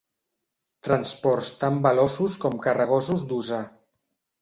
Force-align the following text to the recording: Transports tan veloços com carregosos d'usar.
Transports 0.87 1.53
tan 1.61 1.79
veloços 1.85 2.41
com 2.47 2.59
carregosos 2.67 3.31
d'usar. 3.33 3.65